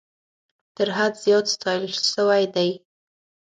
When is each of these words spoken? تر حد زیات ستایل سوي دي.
تر 0.75 0.87
حد 0.97 1.13
زیات 1.23 1.45
ستایل 1.55 1.91
سوي 2.13 2.43
دي. 2.55 2.69